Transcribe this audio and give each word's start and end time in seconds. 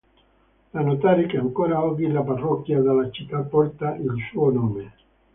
Da 0.73 0.81
notare 0.81 1.27
che 1.27 1.37
ancora 1.37 1.83
oggi 1.83 2.07
la 2.07 2.23
parrocchia 2.23 2.79
della 2.81 3.11
città 3.11 3.41
porta 3.41 3.93
il 3.97 4.11
suo 4.31 4.49
nome. 4.49 4.91